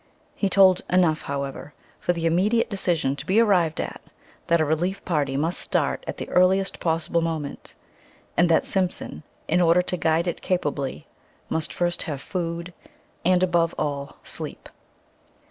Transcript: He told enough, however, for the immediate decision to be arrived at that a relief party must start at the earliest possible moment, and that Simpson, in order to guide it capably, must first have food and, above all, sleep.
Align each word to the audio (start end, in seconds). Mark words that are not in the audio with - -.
He 0.33 0.49
told 0.49 0.81
enough, 0.89 1.21
however, 1.21 1.75
for 1.99 2.11
the 2.11 2.25
immediate 2.25 2.71
decision 2.71 3.15
to 3.17 3.23
be 3.23 3.39
arrived 3.39 3.79
at 3.79 4.01
that 4.47 4.59
a 4.59 4.65
relief 4.65 5.05
party 5.05 5.37
must 5.37 5.59
start 5.59 6.03
at 6.07 6.17
the 6.17 6.27
earliest 6.29 6.79
possible 6.79 7.21
moment, 7.21 7.75
and 8.35 8.49
that 8.49 8.65
Simpson, 8.65 9.21
in 9.47 9.61
order 9.61 9.83
to 9.83 9.97
guide 9.97 10.25
it 10.25 10.41
capably, 10.41 11.05
must 11.49 11.71
first 11.71 12.01
have 12.09 12.19
food 12.19 12.73
and, 13.23 13.43
above 13.43 13.75
all, 13.77 14.17
sleep. 14.23 14.69